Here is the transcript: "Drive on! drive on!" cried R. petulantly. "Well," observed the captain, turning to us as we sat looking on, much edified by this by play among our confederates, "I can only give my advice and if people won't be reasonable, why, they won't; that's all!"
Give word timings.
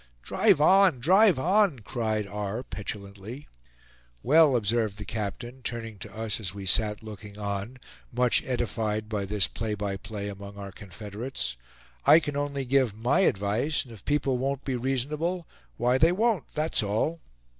"Drive 0.23 0.59
on! 0.59 0.99
drive 0.99 1.37
on!" 1.37 1.77
cried 1.77 2.25
R. 2.25 2.63
petulantly. 2.63 3.47
"Well," 4.23 4.55
observed 4.55 4.97
the 4.97 5.05
captain, 5.05 5.61
turning 5.61 5.99
to 5.99 6.11
us 6.17 6.39
as 6.39 6.55
we 6.55 6.65
sat 6.65 7.03
looking 7.03 7.37
on, 7.37 7.77
much 8.11 8.43
edified 8.43 9.07
by 9.07 9.25
this 9.25 9.47
by 9.47 9.97
play 9.97 10.27
among 10.27 10.57
our 10.57 10.71
confederates, 10.71 11.55
"I 12.03 12.19
can 12.19 12.35
only 12.35 12.65
give 12.65 12.97
my 12.97 13.19
advice 13.19 13.83
and 13.83 13.93
if 13.93 14.03
people 14.03 14.39
won't 14.39 14.65
be 14.65 14.75
reasonable, 14.75 15.45
why, 15.77 15.99
they 15.99 16.11
won't; 16.11 16.45
that's 16.55 16.81
all!" 16.81 17.19